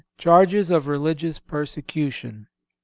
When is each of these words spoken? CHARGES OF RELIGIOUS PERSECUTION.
CHARGES 0.17 0.71
OF 0.71 0.87
RELIGIOUS 0.87 1.37
PERSECUTION. 1.37 2.47